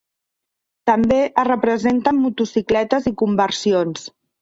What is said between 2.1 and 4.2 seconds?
motocicletes i conversions.